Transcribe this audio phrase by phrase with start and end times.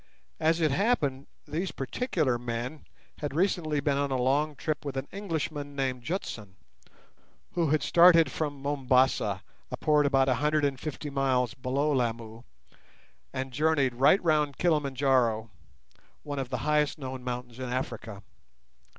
[0.39, 2.85] As it happened, these particular men
[3.19, 6.55] had recently been on a long trip with an Englishman named Jutson,
[7.51, 12.41] who had started from Mombasa, a port about 150 miles below Lamu,
[13.31, 15.51] and journeyed right round Kilimanjaro,
[16.23, 18.23] one of the highest known mountains in Africa.